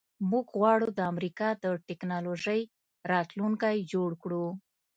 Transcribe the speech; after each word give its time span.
موږ 0.31 0.45
غواړو 0.59 0.87
د 0.93 0.99
امریکا 1.11 1.47
د 1.63 1.65
ټیکنالوژۍ 1.87 2.61
راتلونکی 3.11 3.75
جوړ 3.91 4.09
کړو 4.23 4.45